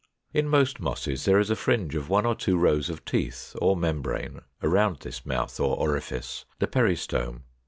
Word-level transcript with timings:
In 0.33 0.49
most 0.49 0.79
Mosses 0.79 1.25
there 1.25 1.37
is 1.37 1.51
a 1.51 1.55
fringe 1.55 1.93
of 1.93 2.09
one 2.09 2.25
or 2.25 2.33
two 2.33 2.57
rows 2.57 2.89
of 2.89 3.05
teeth 3.05 3.55
or 3.61 3.77
membrane 3.77 4.39
around 4.63 5.01
this 5.01 5.27
mouth 5.27 5.59
or 5.59 5.77
orifice, 5.77 6.43
the 6.57 6.65
Peristome. 6.65 7.43